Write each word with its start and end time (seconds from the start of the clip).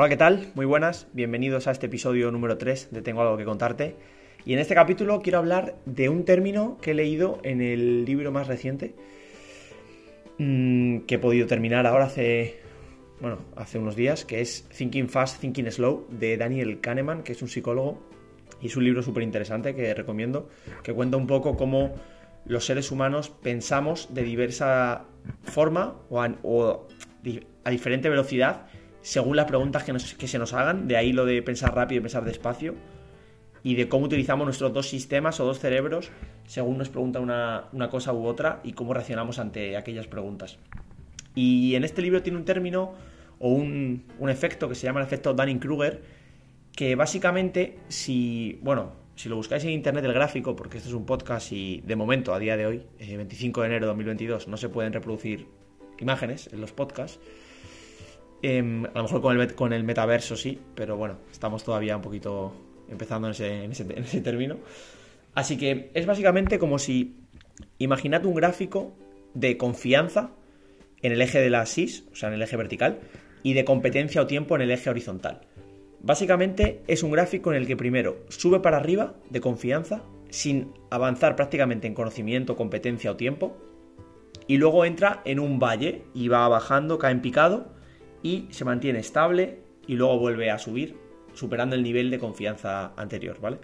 Hola, 0.00 0.08
¿qué 0.08 0.16
tal? 0.16 0.52
Muy 0.54 0.64
buenas, 0.64 1.08
bienvenidos 1.12 1.66
a 1.66 1.72
este 1.72 1.86
episodio 1.86 2.30
número 2.30 2.56
3 2.56 2.92
de 2.92 3.02
Tengo 3.02 3.20
algo 3.22 3.36
que 3.36 3.44
contarte. 3.44 3.96
Y 4.44 4.52
en 4.52 4.60
este 4.60 4.76
capítulo 4.76 5.20
quiero 5.20 5.38
hablar 5.40 5.74
de 5.86 6.08
un 6.08 6.24
término 6.24 6.78
que 6.80 6.92
he 6.92 6.94
leído 6.94 7.40
en 7.42 7.60
el 7.60 8.04
libro 8.04 8.30
más 8.30 8.46
reciente, 8.46 8.94
mmm, 10.38 10.98
que 10.98 11.16
he 11.16 11.18
podido 11.18 11.48
terminar 11.48 11.84
ahora 11.84 12.04
hace, 12.04 12.60
bueno, 13.20 13.38
hace 13.56 13.80
unos 13.80 13.96
días, 13.96 14.24
que 14.24 14.40
es 14.40 14.68
Thinking 14.68 15.08
Fast, 15.08 15.40
Thinking 15.40 15.68
Slow, 15.68 16.06
de 16.10 16.36
Daniel 16.36 16.78
Kahneman, 16.80 17.24
que 17.24 17.32
es 17.32 17.42
un 17.42 17.48
psicólogo, 17.48 18.00
y 18.62 18.68
es 18.68 18.76
un 18.76 18.84
libro 18.84 19.02
súper 19.02 19.24
interesante 19.24 19.74
que 19.74 19.94
recomiendo, 19.94 20.48
que 20.84 20.92
cuenta 20.92 21.16
un 21.16 21.26
poco 21.26 21.56
cómo 21.56 21.96
los 22.46 22.64
seres 22.64 22.92
humanos 22.92 23.30
pensamos 23.30 24.14
de 24.14 24.22
diversa 24.22 25.06
forma 25.42 25.96
o 26.08 26.22
a 26.22 27.70
diferente 27.70 28.08
velocidad 28.08 28.68
según 29.08 29.36
las 29.36 29.46
preguntas 29.46 29.84
que, 29.84 29.94
nos, 29.94 30.12
que, 30.12 30.28
se 30.28 30.38
nos 30.38 30.52
hagan, 30.52 30.86
de 30.86 30.98
ahí 30.98 31.14
lo 31.14 31.24
de 31.24 31.40
pensar 31.42 31.74
rápido 31.74 32.00
y 32.00 32.02
pensar 32.02 32.26
despacio, 32.26 32.74
y 33.62 33.74
de 33.74 33.88
cómo 33.88 34.04
utilizamos 34.04 34.44
nuestros 34.44 34.70
dos 34.74 34.86
sistemas 34.86 35.40
o 35.40 35.46
dos 35.46 35.60
cerebros 35.60 36.10
según 36.46 36.76
nos 36.76 36.90
pregunta 36.90 37.18
una, 37.18 37.64
una 37.72 37.88
cosa 37.88 38.12
u 38.12 38.26
otra 38.26 38.60
y 38.64 38.74
cómo 38.74 38.92
reaccionamos 38.92 39.38
ante 39.38 39.78
aquellas 39.78 40.06
preguntas. 40.06 40.58
Y 41.34 41.74
en 41.74 41.84
este 41.84 42.02
libro 42.02 42.22
tiene 42.22 42.36
un 42.36 42.44
término 42.44 42.92
o 43.38 43.48
un, 43.48 44.04
un 44.18 44.28
efecto 44.28 44.68
que 44.68 44.74
se 44.74 44.86
llama 44.86 45.00
el 45.00 45.06
efecto 45.06 45.32
Dunning-Kruger, 45.32 46.02
que 46.76 46.94
básicamente 46.94 47.78
si, 47.88 48.58
bueno, 48.60 48.92
si 49.16 49.30
lo 49.30 49.36
buscáis 49.36 49.64
en 49.64 49.70
internet 49.70 50.04
el 50.04 50.12
gráfico, 50.12 50.54
porque 50.54 50.76
este 50.76 50.90
es 50.90 50.94
un 50.94 51.06
podcast 51.06 51.50
y 51.52 51.80
de 51.80 51.96
momento, 51.96 52.34
a 52.34 52.38
día 52.38 52.58
de 52.58 52.66
hoy, 52.66 52.82
eh, 52.98 53.16
25 53.16 53.62
de 53.62 53.66
enero 53.68 53.86
de 53.86 53.88
2022, 53.88 54.48
no 54.48 54.58
se 54.58 54.68
pueden 54.68 54.92
reproducir 54.92 55.46
imágenes 55.98 56.50
en 56.52 56.60
los 56.60 56.72
podcasts, 56.72 57.18
eh, 58.42 58.58
a 58.58 58.96
lo 58.96 59.02
mejor 59.02 59.20
con 59.20 59.40
el, 59.40 59.54
con 59.54 59.72
el, 59.72 59.84
metaverso 59.84 60.36
sí, 60.36 60.58
pero 60.74 60.96
bueno, 60.96 61.18
estamos 61.30 61.64
todavía 61.64 61.96
un 61.96 62.02
poquito 62.02 62.52
empezando 62.88 63.28
en 63.28 63.72
ese, 63.72 64.20
término. 64.22 64.56
Así 65.34 65.56
que 65.56 65.90
es 65.94 66.06
básicamente 66.06 66.58
como 66.58 66.78
si, 66.78 67.16
imaginad 67.78 68.24
un 68.24 68.34
gráfico 68.34 68.92
de 69.34 69.56
confianza 69.56 70.30
en 71.02 71.12
el 71.12 71.20
eje 71.20 71.40
de 71.40 71.50
la 71.50 71.66
SIS, 71.66 72.04
o 72.12 72.16
sea, 72.16 72.28
en 72.28 72.36
el 72.36 72.42
eje 72.42 72.56
vertical, 72.56 73.00
y 73.42 73.54
de 73.54 73.64
competencia 73.64 74.22
o 74.22 74.26
tiempo 74.26 74.56
en 74.56 74.62
el 74.62 74.70
eje 74.70 74.90
horizontal. 74.90 75.42
Básicamente 76.00 76.82
es 76.86 77.02
un 77.02 77.10
gráfico 77.10 77.50
en 77.52 77.58
el 77.58 77.66
que 77.66 77.76
primero 77.76 78.24
sube 78.28 78.60
para 78.60 78.78
arriba 78.78 79.14
de 79.30 79.40
confianza 79.40 80.02
sin 80.30 80.72
avanzar 80.90 81.36
prácticamente 81.36 81.86
en 81.86 81.94
conocimiento, 81.94 82.56
competencia 82.56 83.10
o 83.10 83.16
tiempo, 83.16 83.56
y 84.46 84.56
luego 84.56 84.84
entra 84.84 85.22
en 85.24 85.40
un 85.40 85.58
valle 85.58 86.04
y 86.14 86.28
va 86.28 86.48
bajando, 86.48 86.98
cae 86.98 87.12
en 87.12 87.22
picado, 87.22 87.77
y 88.22 88.48
se 88.50 88.64
mantiene 88.64 88.98
estable 88.98 89.60
y 89.86 89.94
luego 89.94 90.18
vuelve 90.18 90.50
a 90.50 90.58
subir, 90.58 90.96
superando 91.34 91.76
el 91.76 91.82
nivel 91.82 92.10
de 92.10 92.18
confianza 92.18 92.92
anterior, 92.96 93.40
¿vale? 93.40 93.58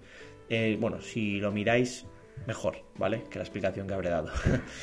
Eh, 0.48 0.76
bueno, 0.80 1.00
si 1.00 1.40
lo 1.40 1.52
miráis, 1.52 2.06
mejor, 2.46 2.78
¿vale? 2.96 3.24
Que 3.30 3.38
la 3.38 3.44
explicación 3.44 3.86
que 3.86 3.94
habré 3.94 4.10
dado. 4.10 4.30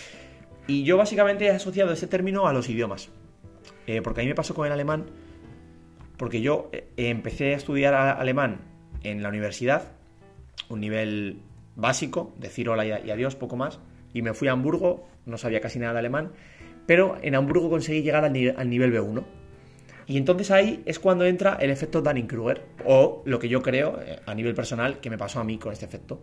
y 0.68 0.84
yo 0.84 0.98
básicamente 0.98 1.46
he 1.46 1.52
asociado 1.52 1.92
este 1.92 2.08
término 2.08 2.48
a 2.48 2.54
los 2.54 2.70
idiomas, 2.70 3.10
eh, 3.88 4.02
porque 4.02 4.22
a 4.22 4.24
mí 4.24 4.30
me 4.30 4.36
pasó 4.36 4.54
con 4.54 4.66
el 4.66 4.72
alemán, 4.72 5.08
porque 6.18 6.42
yo 6.42 6.70
eh, 6.72 6.88
empecé 6.98 7.54
a 7.54 7.58
estudiar 7.58 7.94
alemán 7.94 8.62
en 9.04 9.24
la 9.24 9.30
universidad, 9.30 9.94
un 10.70 10.80
nivel 10.80 11.40
básico, 11.76 12.34
decir 12.38 12.70
hola 12.70 12.86
y 12.86 13.10
adiós, 13.10 13.36
poco 13.36 13.56
más, 13.56 13.80
y 14.14 14.22
me 14.22 14.34
fui 14.34 14.48
a 14.48 14.52
Hamburgo, 14.52 15.08
no 15.26 15.38
sabía 15.38 15.62
casi 15.62 15.80
nada 15.80 15.94
de 15.94 16.00
alemán, 16.00 16.32
pero 16.86 17.18
en 17.22 17.36
Hamburgo 17.36 17.70
conseguí 17.70 18.02
llegar 18.02 18.26
al 18.26 18.34
nivel, 18.34 18.56
al 18.58 18.70
nivel 18.70 18.94
B1. 18.94 19.24
Y 20.12 20.18
entonces 20.18 20.52
ahí 20.52 20.84
es 20.86 21.00
cuando 21.00 21.24
entra 21.24 21.54
el 21.62 21.70
efecto 21.70 22.02
Dunning-Kruger, 22.02 22.62
o 22.86 23.22
lo 23.24 23.40
que 23.40 23.48
yo 23.48 23.62
creo 23.62 23.98
a 24.26 24.36
nivel 24.36 24.54
personal 24.54 25.00
que 25.00 25.10
me 25.10 25.18
pasó 25.18 25.40
a 25.40 25.46
mí 25.46 25.58
con 25.58 25.72
este 25.72 25.86
efecto. 25.86 26.22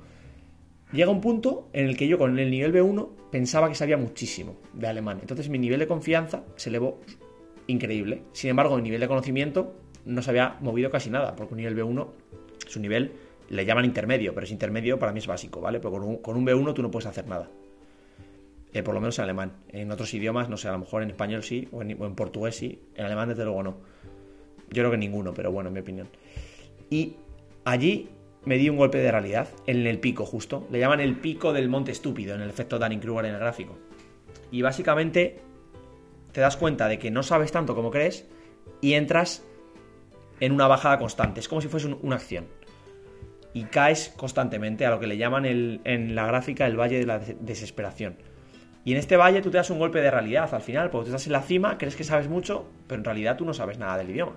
Llega 0.93 1.11
un 1.11 1.23
punto 1.23 1.71
en 1.73 1.87
el 1.87 1.97
que 1.97 2.07
yo 2.07 2.19
con 2.19 2.39
el 2.39 2.51
nivel 2.51 2.71
B1 2.75 3.09
pensaba 3.31 3.67
que 3.67 3.75
sabía 3.75 3.97
muchísimo 3.97 4.57
de 4.75 4.89
alemán. 4.89 5.21
Entonces 5.23 5.49
mi 5.49 5.59
nivel 5.59 5.79
de 5.79 5.87
confianza 5.87 6.45
se 6.57 6.69
elevó 6.69 7.01
increíble. 7.67 8.25
Sin 8.33 8.51
embargo, 8.51 8.77
mi 8.77 8.83
nivel 8.83 9.01
de 9.01 9.09
conocimiento 9.09 9.73
no 10.05 10.21
se 10.21 10.29
había 10.29 10.59
movido 10.61 10.91
casi 10.91 11.09
nada, 11.09 11.35
porque 11.35 11.55
un 11.55 11.57
nivel 11.57 11.75
B1 11.75 12.09
es 12.67 12.77
un 12.77 12.83
nivel, 12.83 13.13
le 13.49 13.65
llaman 13.65 13.87
intermedio, 13.87 14.35
pero 14.35 14.45
es 14.45 14.53
intermedio 14.53 14.99
para 14.99 15.13
mí 15.13 15.21
es 15.21 15.27
básico, 15.27 15.63
¿vale? 15.63 15.79
Pero 15.79 15.93
con 15.93 16.03
un, 16.03 16.17
con 16.19 16.37
un 16.37 16.47
B1 16.47 16.75
tú 16.75 16.83
no 16.83 16.91
puedes 16.91 17.07
hacer 17.07 17.27
nada. 17.27 17.49
Eh, 18.79 18.83
por 18.85 18.95
lo 18.95 19.01
menos 19.01 19.19
en 19.19 19.25
alemán. 19.25 19.53
En 19.71 19.91
otros 19.91 20.15
idiomas, 20.15 20.49
no 20.49 20.57
sé, 20.57 20.69
a 20.69 20.73
lo 20.73 20.79
mejor 20.79 21.03
en 21.03 21.11
español 21.11 21.43
sí, 21.43 21.69
o 21.73 21.83
en, 21.83 22.15
portugués 22.15 22.55
sí, 22.55 22.81
en 22.95 23.07
alemán 23.07 23.29
desde 23.29 23.45
luego 23.45 23.65
no. 23.65 23.79
Yo 24.71 24.83
creo 24.83 24.91
que 24.93 24.97
ninguno, 24.97 25.35
pero 25.35 25.51
bueno, 25.51 25.69
en 25.69 25.75
mi 25.75 25.81
opinión. 25.81 26.09
Y 26.89 27.17
allí 27.65 28.09
me 28.45 28.57
di 28.57 28.69
un 28.69 28.77
golpe 28.77 28.99
de 28.99 29.11
realidad, 29.11 29.49
en 29.67 29.85
el 29.85 29.99
pico 29.99 30.25
justo. 30.25 30.69
Le 30.71 30.79
llaman 30.79 31.01
el 31.01 31.17
pico 31.17 31.53
del 31.53 31.69
monte 31.69 31.91
estúpido, 31.91 32.37
en 32.37 32.41
el 32.41 32.49
efecto 32.49 32.79
Dunning-Kruger 32.79 33.25
en 33.25 33.35
el 33.35 33.41
gráfico. 33.41 33.77
Y 34.53 34.63
básicamente 34.63 35.41
te 36.31 36.41
das 36.41 36.57
cuenta 36.57 36.87
de 36.87 37.01
que 37.01 37.11
no 37.11 37.25
sabes 37.25 37.51
tanto 37.51 37.75
como 37.75 37.91
crees 37.91 38.29
y 38.81 38.93
entras 38.95 39.45
en 40.39 40.53
una 40.53 40.69
bajada 40.69 41.01
constante. 41.01 41.41
Es 41.41 41.49
como 41.49 41.61
si 41.61 41.67
fuese 41.67 41.89
un, 41.89 41.99
una 42.03 42.15
acción. 42.15 42.47
Y 43.55 43.65
caes 43.65 44.15
constantemente 44.17 44.87
a 44.87 44.91
lo 44.91 45.01
que 45.01 45.09
le 45.09 45.17
llaman 45.17 45.47
el, 45.47 45.81
en 45.83 46.15
la 46.15 46.29
gráfica 46.29 46.65
el 46.65 46.79
valle 46.79 47.01
de 47.01 47.07
la 47.07 47.19
desesperación. 47.19 48.19
Y 48.89 48.93
en 48.93 48.97
este 48.97 49.19
valle 49.19 49.43
tú 49.43 49.51
te 49.51 49.59
das 49.59 49.69
un 49.69 49.79
golpe 49.79 50.01
de 50.01 50.11
realidad 50.11 50.49
al 50.55 50.63
final, 50.63 50.89
porque 50.89 51.11
tú 51.11 51.15
estás 51.15 51.27
en 51.27 51.35
la 51.35 51.43
cima, 51.43 51.77
crees 51.77 51.95
que 51.95 52.05
sabes 52.05 52.27
mucho, 52.27 52.65
pero 52.87 53.01
en 53.01 53.05
realidad 53.05 53.37
tú 53.37 53.45
no 53.45 53.53
sabes 53.53 53.77
nada 53.77 53.99
del 53.99 54.09
idioma. 54.09 54.33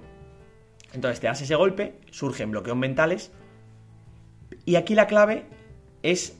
Entonces 0.91 1.21
te 1.21 1.27
das 1.27 1.41
ese 1.41 1.55
golpe, 1.55 1.93
surgen 2.09 2.51
bloqueos 2.51 2.75
mentales, 2.75 3.31
y 4.65 4.75
aquí 4.75 4.93
la 4.93 5.07
clave 5.07 5.45
es 6.03 6.37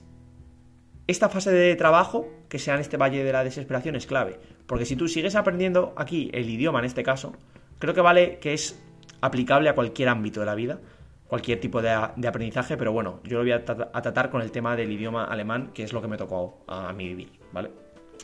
esta 1.08 1.30
fase 1.30 1.52
de 1.52 1.74
trabajo, 1.78 2.28
que 2.50 2.60
sea 2.60 2.76
en 2.76 2.82
este 2.82 2.98
valle 2.98 3.24
de 3.24 3.32
la 3.32 3.46
desesperación, 3.46 3.96
es 3.96 4.08
clave. 4.08 4.42
Porque 4.66 4.84
si 4.84 4.98
tú 4.98 5.08
sigues 5.08 5.36
aprendiendo 5.36 5.94
aquí 5.96 6.30
el 6.34 6.50
idioma 6.50 6.80
en 6.80 6.86
este 6.88 7.04
caso, 7.04 7.32
creo 7.80 7.94
que 7.94 8.02
vale 8.02 8.40
que 8.40 8.52
es 8.52 8.78
aplicable 9.22 9.70
a 9.70 9.74
cualquier 9.74 10.10
ámbito 10.10 10.42
de 10.42 10.48
la 10.48 10.56
vida, 10.56 10.82
cualquier 11.28 11.62
tipo 11.62 11.82
de, 11.82 11.92
aprendizaje, 11.92 12.76
pero 12.76 12.92
bueno, 12.92 13.22
yo 13.24 13.38
lo 13.38 13.44
voy 13.46 13.54
a, 13.54 13.64
tra 13.64 13.90
a, 13.94 14.02
tratar 14.02 14.30
con 14.30 14.42
el 14.42 14.52
tema 14.52 14.76
del 14.76 14.92
idioma 14.92 15.24
alemán, 15.24 15.72
que 15.74 15.84
es 15.84 15.94
lo 15.94 16.02
que 16.02 16.10
me 16.10 16.18
tocó 16.18 16.66
a 16.68 16.92
mí 16.92 17.08
vivir, 17.08 17.32
¿vale? 17.54 17.72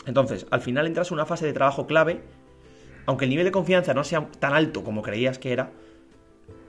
Entonces, 0.07 0.47
al 0.50 0.62
final 0.62 0.88
entras 0.88 1.12
en 1.12 1.16
una 1.16 1.25
fase 1.25 1.45
de 1.45 1.53
trabajo 1.53 1.85
clave, 1.85 2.22
aunque 3.06 3.25
el 3.25 3.29
nivel 3.29 3.45
de 3.45 3.51
confianza 3.51 3.94
no 3.94 4.03
sea 4.06 4.25
tan 4.40 4.53
alto 4.53 4.84
como 4.84 5.01
creías 5.01 5.38
que 5.38 5.51
era, 5.51 5.72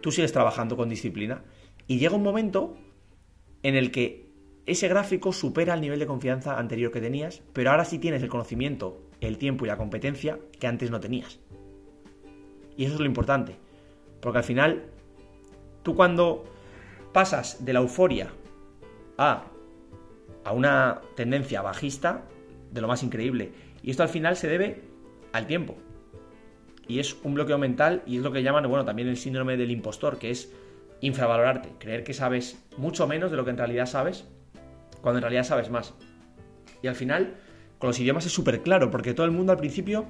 tú 0.01 0.11
sigues 0.11 0.33
trabajando 0.33 0.77
con 0.77 0.89
disciplina 0.89 1.45
y 1.87 1.99
llega 1.99 2.17
un 2.17 2.23
momento 2.25 2.77
en 3.63 3.77
el 3.77 3.93
que 3.93 4.29
ese 4.67 4.89
gráfico 4.89 5.33
supera 5.33 5.75
el 5.75 5.81
nivel 5.81 6.01
de 6.01 6.07
confianza 6.07 6.59
anterior 6.59 6.91
que 6.91 7.01
tenías, 7.01 7.43
pero 7.53 7.71
ahora 7.71 7.85
sí 7.85 7.99
tienes 7.99 8.23
el 8.23 8.29
conocimiento, 8.29 9.01
el 9.21 9.39
tiempo 9.39 9.65
y 9.65 9.69
la 9.69 9.77
competencia 9.77 10.39
que 10.59 10.67
antes 10.67 10.91
no 10.91 11.01
tenías. 11.01 11.39
Y 12.77 12.85
eso 12.85 12.95
es 12.95 13.01
lo 13.01 13.07
importante, 13.07 13.57
porque 14.21 14.39
al 14.39 14.45
final, 14.45 14.85
tú 15.85 15.95
cuando 15.95 16.45
pasas 17.13 17.65
de 17.65 17.73
la 17.73 17.81
euforia 17.81 18.31
a, 19.17 19.45
a 20.45 20.53
una 20.53 21.01
tendencia 21.15 21.63
bajista, 21.63 22.25
de 22.71 22.81
lo 22.81 22.89
más 22.89 23.03
increíble. 23.03 23.53
Y 23.83 23.91
esto 23.91 24.03
al 24.03 24.09
final 24.09 24.37
se 24.37 24.49
debe 24.49 24.83
al 25.33 25.47
tiempo. 25.47 25.77
Y 26.87 27.01
es 27.01 27.17
un 27.23 27.35
bloqueo 27.35 27.59
mental 27.59 28.03
y 28.07 28.17
es 28.17 28.23
lo 28.23 28.33
que 28.33 28.43
llaman, 28.43 28.69
bueno, 28.69 28.85
también 28.85 29.09
el 29.09 29.17
síndrome 29.17 29.57
del 29.57 29.71
impostor, 29.71 30.19
que 30.19 30.31
es 30.31 30.53
infravalorarte, 31.01 31.71
creer 31.79 32.03
que 32.03 32.15
sabes 32.15 32.65
mucho 32.77 33.07
menos 33.07 33.31
de 33.31 33.37
lo 33.37 33.45
que 33.45 33.51
en 33.51 33.59
realidad 33.59 33.87
sabes, 33.87 34.27
cuando 35.03 35.19
en 35.19 35.23
realidad 35.23 35.45
sabes 35.45 35.71
más. 35.71 35.95
Y 36.83 36.87
al 36.87 36.95
final, 36.95 37.37
con 37.79 37.89
los 37.89 38.01
idiomas 38.01 38.27
es 38.27 38.33
súper 38.33 38.63
claro, 38.63 38.91
porque 38.91 39.15
todo 39.15 39.27
el 39.27 39.33
mundo 39.33 39.53
al 39.53 39.59
principio 39.59 40.07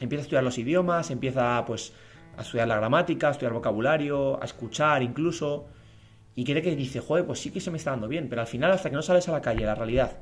empieza 0.00 0.22
a 0.22 0.24
estudiar 0.24 0.44
los 0.44 0.58
idiomas, 0.58 1.10
empieza 1.10 1.64
pues 1.66 1.92
a 2.36 2.42
estudiar 2.42 2.68
la 2.68 2.76
gramática, 2.76 3.28
a 3.28 3.30
estudiar 3.32 3.52
vocabulario, 3.52 4.42
a 4.42 4.44
escuchar 4.44 5.02
incluso, 5.02 5.66
y 6.34 6.44
cree 6.44 6.62
que 6.62 6.74
dice, 6.74 7.00
joder, 7.00 7.26
pues 7.26 7.38
sí 7.38 7.50
que 7.50 7.60
se 7.60 7.70
me 7.70 7.76
está 7.76 7.90
dando 7.90 8.08
bien, 8.08 8.28
pero 8.28 8.40
al 8.40 8.48
final 8.48 8.72
hasta 8.72 8.90
que 8.90 8.96
no 8.96 9.02
sales 9.02 9.28
a 9.28 9.32
la 9.32 9.40
calle, 9.40 9.64
la 9.64 9.74
realidad, 9.74 10.18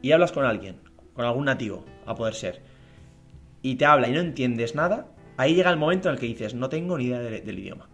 y 0.00 0.12
hablas 0.12 0.32
con 0.32 0.44
alguien, 0.44 0.80
con 1.18 1.26
algún 1.26 1.46
nativo, 1.46 1.84
a 2.06 2.14
poder 2.14 2.34
ser, 2.34 2.62
y 3.60 3.74
te 3.74 3.84
habla 3.84 4.06
y 4.06 4.12
no 4.12 4.20
entiendes 4.20 4.76
nada, 4.76 5.08
ahí 5.36 5.56
llega 5.56 5.68
el 5.68 5.76
momento 5.76 6.08
en 6.08 6.14
el 6.14 6.20
que 6.20 6.26
dices, 6.26 6.54
no 6.54 6.68
tengo 6.68 6.96
ni 6.96 7.06
idea 7.06 7.18
de, 7.18 7.40
del 7.40 7.58
idioma. 7.58 7.88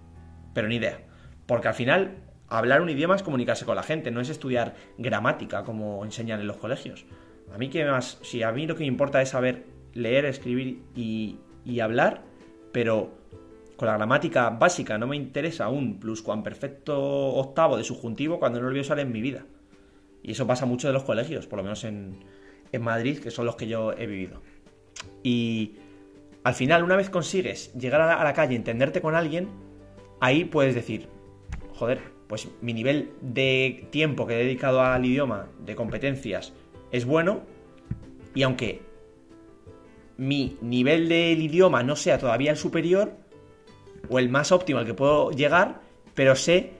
Pero 0.52 0.68
ni 0.68 0.76
idea. 0.76 1.00
Porque 1.46 1.68
al 1.68 1.72
final, 1.72 2.16
hablar 2.48 2.82
un 2.82 2.90
idioma 2.90 3.16
es 3.16 3.22
comunicarse 3.22 3.64
con 3.64 3.76
la 3.76 3.82
gente, 3.82 4.10
no 4.10 4.20
es 4.20 4.28
estudiar 4.28 4.74
gramática 4.98 5.64
como 5.64 6.04
enseñan 6.04 6.38
en 6.38 6.46
los 6.46 6.58
colegios. 6.58 7.06
A 7.50 7.56
mí 7.56 7.70
que 7.70 7.86
más, 7.86 8.18
si 8.20 8.42
a 8.42 8.52
mí 8.52 8.66
lo 8.66 8.74
que 8.74 8.80
me 8.80 8.88
importa 8.88 9.22
es 9.22 9.30
saber 9.30 9.64
leer, 9.94 10.26
escribir 10.26 10.82
y, 10.94 11.38
hablar, 11.80 12.24
pero 12.72 13.10
con 13.78 13.88
la 13.88 13.94
gramática 13.94 14.50
básica 14.50 14.98
no 14.98 15.06
me 15.06 15.16
interesa 15.16 15.70
un 15.70 15.98
pluscuamperfecto 15.98 16.94
octavo 17.00 17.78
de 17.78 17.84
subjuntivo 17.84 18.38
cuando 18.38 18.60
no 18.60 18.68
lo 18.68 18.78
voy 18.78 18.86
a 18.86 19.00
en 19.00 19.12
mi 19.12 19.22
vida. 19.22 19.46
Y 20.22 20.32
eso 20.32 20.46
pasa 20.46 20.66
mucho 20.66 20.88
de 20.88 20.92
los 20.92 21.04
colegios, 21.04 21.46
por 21.46 21.56
lo 21.56 21.62
menos 21.62 21.84
en, 21.84 22.18
en 22.74 22.82
Madrid, 22.82 23.18
que 23.18 23.30
son 23.30 23.46
los 23.46 23.56
que 23.56 23.66
yo 23.66 23.92
he 23.92 24.06
vivido. 24.06 24.42
Y 25.22 25.76
al 26.42 26.54
final, 26.54 26.82
una 26.82 26.96
vez 26.96 27.08
consigues 27.08 27.72
llegar 27.74 28.00
a 28.00 28.06
la, 28.06 28.28
a 28.28 28.34
calle, 28.34 28.56
entenderte 28.56 29.00
con 29.00 29.14
alguien, 29.14 29.48
ahí 30.20 30.44
puedes 30.44 30.74
decir, 30.74 31.08
joder, 31.74 32.00
pues 32.26 32.48
mi 32.60 32.74
nivel 32.74 33.12
de 33.20 33.86
tiempo 33.90 34.26
que 34.26 34.34
he 34.34 34.44
dedicado 34.44 34.82
al 34.82 35.04
idioma, 35.04 35.48
de 35.64 35.74
competencias, 35.74 36.52
es 36.90 37.04
bueno, 37.04 37.42
y 38.34 38.42
aunque 38.42 38.82
mi 40.16 40.58
nivel 40.60 41.08
del 41.08 41.42
idioma 41.42 41.82
no 41.82 41.96
sea 41.96 42.18
todavía 42.18 42.50
el 42.50 42.56
superior, 42.56 43.12
o 44.08 44.18
el 44.18 44.28
más 44.28 44.52
óptimo 44.52 44.80
al 44.80 44.86
que 44.86 44.94
puedo 44.94 45.30
llegar, 45.30 45.80
pero 46.14 46.36
sé 46.36 46.72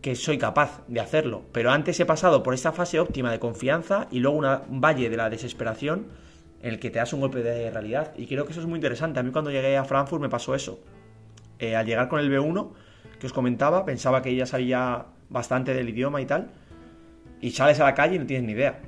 que 0.00 0.14
soy 0.14 0.38
capaz 0.38 0.82
de 0.88 1.00
hacerlo. 1.00 1.42
Pero 1.52 1.70
antes 1.70 1.98
he 2.00 2.06
pasado 2.06 2.42
por 2.42 2.54
esta 2.54 2.72
fase 2.72 3.00
óptima 3.00 3.30
de 3.30 3.38
confianza 3.38 4.08
y 4.10 4.20
luego 4.20 4.38
un 4.38 4.80
valle 4.80 5.10
de 5.10 5.16
la 5.16 5.30
desesperación 5.30 6.06
en 6.62 6.70
el 6.70 6.78
que 6.78 6.90
te 6.90 6.98
das 6.98 7.12
un 7.12 7.20
golpe 7.20 7.42
de 7.42 7.70
realidad. 7.70 8.12
Y 8.16 8.26
creo 8.26 8.44
que 8.44 8.52
eso 8.52 8.60
es 8.60 8.66
muy 8.66 8.76
interesante. 8.76 9.20
A 9.20 9.22
mí 9.22 9.30
cuando 9.30 9.50
llegué 9.50 9.76
a 9.76 9.84
Frankfurt 9.84 10.22
me 10.22 10.28
pasó 10.28 10.54
eso. 10.54 10.80
Eh, 11.58 11.76
al 11.76 11.86
llegar 11.86 12.08
con 12.08 12.20
el 12.20 12.30
B1, 12.30 12.70
que 13.18 13.26
os 13.26 13.32
comentaba, 13.32 13.84
pensaba 13.84 14.22
que 14.22 14.34
ya 14.34 14.46
sabía 14.46 15.06
bastante 15.28 15.74
del 15.74 15.88
idioma 15.88 16.20
y 16.20 16.26
tal. 16.26 16.50
Y 17.40 17.50
sales 17.50 17.80
a 17.80 17.84
la 17.84 17.94
calle 17.94 18.16
y 18.16 18.18
no 18.18 18.26
tienes 18.26 18.46
ni 18.46 18.52
idea. 18.52 18.80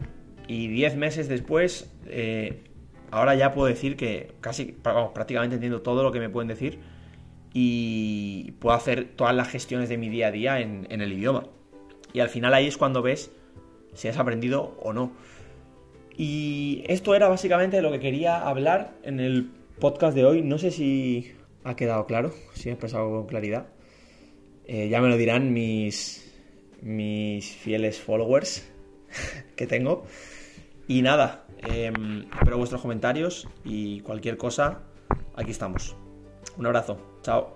Y 0.48 0.68
10 0.68 0.96
meses 0.96 1.28
después, 1.28 1.90
eh, 2.06 2.64
ahora 3.10 3.34
ya 3.34 3.52
puedo 3.52 3.68
decir 3.68 3.96
que 3.96 4.32
casi, 4.40 4.76
prácticamente 5.14 5.56
entiendo 5.56 5.82
todo 5.82 6.02
lo 6.02 6.12
que 6.12 6.20
me 6.20 6.28
pueden 6.28 6.48
decir 6.48 6.80
y 7.54 8.52
puedo 8.52 8.74
hacer 8.74 9.12
todas 9.16 9.34
las 9.34 9.48
gestiones 9.48 9.88
de 9.88 9.98
mi 9.98 10.08
día 10.08 10.28
a 10.28 10.30
día 10.30 10.60
en, 10.60 10.86
el 10.88 11.12
idioma. 11.12 11.48
Y 12.12 12.20
al 12.20 12.28
final 12.28 12.54
ahí 12.54 12.66
es 12.66 12.76
cuando 12.76 13.02
ves 13.02 13.30
si 13.94 14.08
has 14.08 14.18
aprendido 14.18 14.76
o 14.80 14.92
no. 14.92 15.12
Y 16.16 16.84
esto 16.86 17.14
era 17.14 17.28
básicamente 17.28 17.82
lo 17.82 17.90
que 17.90 18.00
quería 18.00 18.46
hablar 18.46 18.94
en 19.02 19.20
el 19.20 19.50
podcast 19.78 20.14
de 20.14 20.24
hoy. 20.24 20.42
No 20.42 20.58
sé 20.58 20.70
si 20.70 21.32
ha 21.64 21.76
quedado 21.76 22.06
claro, 22.06 22.32
si 22.54 22.68
he 22.68 22.72
expresado 22.72 23.10
con 23.10 23.26
claridad. 23.26 23.66
Eh, 24.66 24.88
ya 24.88 25.00
me 25.00 25.08
lo 25.08 25.16
dirán 25.16 25.52
mis, 25.52 26.32
mis 26.80 27.50
fieles 27.56 27.98
followers 27.98 28.70
que 29.56 29.66
tengo. 29.66 30.04
Y 30.88 31.02
nada, 31.02 31.46
em, 31.66 32.24
espero 32.32 32.58
vuestros 32.58 32.82
comentarios 32.82 33.48
y 33.64 34.00
cualquier 34.00 34.36
cosa, 34.36 34.82
aquí 35.36 35.50
estamos. 35.50 35.96
Un 36.56 36.66
abrazo. 36.66 37.11
Ciao! 37.22 37.52